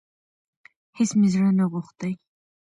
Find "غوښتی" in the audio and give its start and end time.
1.71-2.11